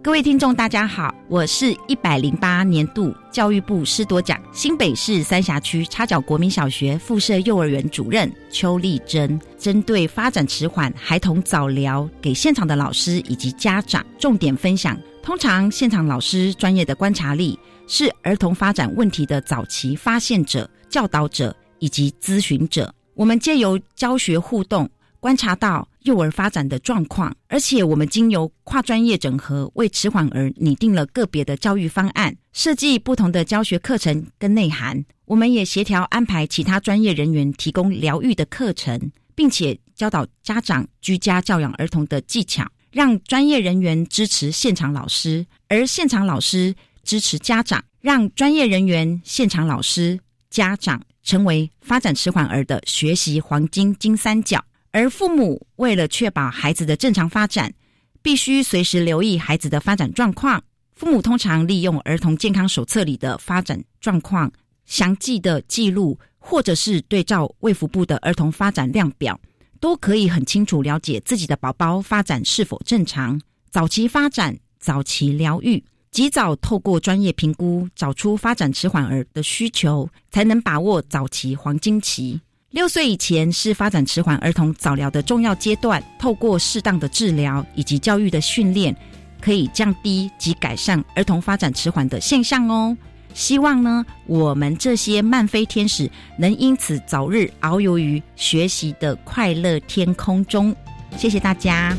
[0.03, 9.39] 各位听众，大家好，我是一百零八年度教育部师铎奖新北市三峡区插角国民小学附设幼儿园主任邱丽珍。
[9.57, 14.95] 针对发展迟缓孩童早疗，给现场的老师以及家长重点分享。
[15.23, 17.57] 通常现场老师专业的观察力。
[17.88, 22.93] 是儿童发展问题的早期发现者、教导者以及咨询者。
[23.13, 35.05] 我们借由教学互动，观察到幼儿发展的状况，而且我们经由跨专业整合，为迟缓儿拟定了个别的教育方案，设计不同的教学课程跟内涵。
[35.25, 46.75] 我们也协调安排其他专业人员提供疗愈的课程，并且教导家长居家教养儿童的技巧，让专业人员支持现场老师，而现场老师。
[47.05, 50.19] 支持家长，让专业人员、现场老师、
[50.50, 54.64] 家长成为发展迟缓儿的学习黄金金三角。
[54.91, 57.74] 而父母为了确保孩子的正常发展，
[58.22, 60.64] 必须随时留意孩子的发展状况。
[60.96, 64.50] 父母通常利用儿童健康手册里的发展状况
[64.86, 69.38] 详细的记录，或者是对照卫福部的儿童发展量表，
[69.82, 73.41] 都可以很清楚了解自己的宝宝发展是否正常。
[73.70, 75.84] 早期发展，早期疗愈。
[76.16, 82.39] 及早透过专业评估，找出发展迟缓儿的需求，才能把握早期黄金期。
[82.70, 86.01] 六岁以前是发展迟缓儿童早疗的重要阶段。
[86.18, 88.95] 透过适当的治疗以及教育的训练，
[89.41, 92.95] 可以降低及改善儿童发展迟缓的现象哦。
[93.34, 96.09] 希望呢，我们这些漫飞天使
[96.39, 100.74] 能因此早日遨游于学习的快乐天空中。
[101.18, 101.93] 谢谢大家。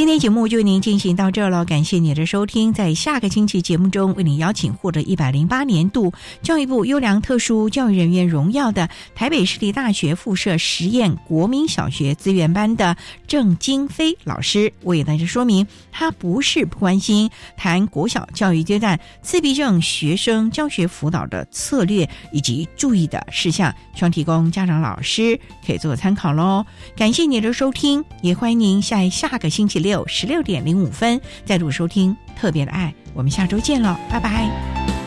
[0.00, 2.72] 今天节目就为您进行到这了，感谢您的收听。
[2.72, 12.96] 在下个星期节目中，为您邀请获得一百零八年度教育部优良特殊教育人员荣耀的台北市立大学附设实验国民小学资源班的
[13.26, 26.64] 郑金飞老师，为大家说明他不是不关心谈国小教育阶段自闭症学生教学辅导的策略以及注意的事项，希望提供家长老师可以做参考喽。
[26.96, 29.89] 感谢您的收听，也欢迎您在下个星期六。
[29.90, 34.99] 六十六点零五分，再度收听特别的爱，我们下周见了，拜拜。